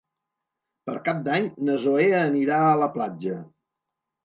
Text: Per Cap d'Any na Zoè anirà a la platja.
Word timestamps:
Per 0.89 0.95
Cap 1.07 1.19
d'Any 1.27 1.51
na 1.69 1.77
Zoè 1.85 2.09
anirà 2.23 2.65
a 2.65 2.75
la 2.87 2.91
platja. 2.99 3.39